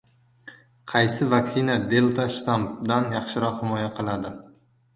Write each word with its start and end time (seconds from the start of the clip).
Qaysi 0.93 1.27
vaksina 1.33 1.75
delta-shtammdan 1.93 3.09
yaxshiroq 3.19 3.63
himoya 3.63 3.95
qiladi 4.01 4.37